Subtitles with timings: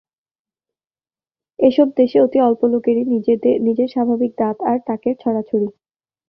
[1.59, 3.03] এ সব দেশে অতি অল্প লোকেরই
[3.65, 5.67] নিজের স্বাভাবিক দাঁত আর টাকের ছড়াছড়ি।